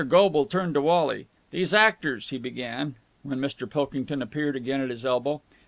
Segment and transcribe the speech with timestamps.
[0.07, 1.27] Goble turned to Wally.
[1.51, 3.69] "These actors...." he began, when Mr.
[3.69, 5.41] Pilkington appeared again at his elbow.